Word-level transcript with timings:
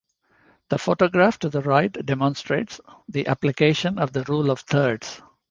The 0.69 0.79
photograph 0.79 1.37
to 1.37 1.49
the 1.49 1.61
right 1.61 1.91
demonstrates 1.91 2.81
the 3.07 3.27
application 3.27 3.99
of 3.99 4.11
the 4.13 4.23
rule 4.23 4.49
of 4.49 4.61
thirds. 4.61 5.21